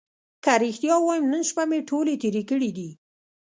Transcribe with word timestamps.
که 0.43 0.53
رښتیا 0.63 0.95
ووایم 0.99 1.25
نن 1.33 1.41
شپه 1.49 1.63
مې 1.69 1.79
ټولې 1.89 2.13
تېرې 2.21 2.43
کړې 2.49 2.69
دي. 2.77 2.89